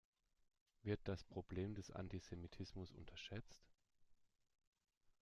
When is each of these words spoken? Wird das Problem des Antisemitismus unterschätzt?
Wird 0.81 0.99
das 1.03 1.23
Problem 1.23 1.75
des 1.75 1.91
Antisemitismus 1.91 2.91
unterschätzt? 2.91 3.69